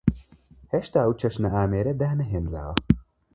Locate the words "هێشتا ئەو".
0.71-1.13